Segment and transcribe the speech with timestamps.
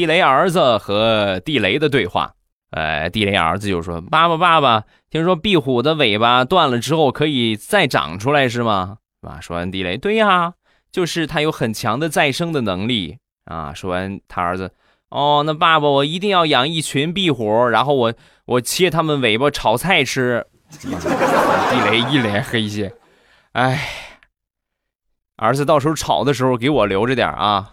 [0.00, 2.32] 地雷儿子和地雷的对话。
[2.70, 10.54] 呃，地雷儿子就说：“爸爸，爸爸，听说壁虎的尾巴断了之后可以再长出来，是吗？”啊，说完地雷，对呀，
[10.90, 13.74] 就是它有很强的再生的能力啊。
[13.74, 14.72] 说完他儿子，
[15.10, 18.14] 哦，那爸爸，我一定要养一群壁虎，然后我
[18.46, 20.46] 我切他们尾巴炒菜吃。
[20.80, 22.90] 地雷一脸黑线，
[23.52, 23.86] 哎，
[25.36, 27.68] 儿子，到时候炒的时候给我留着点啊。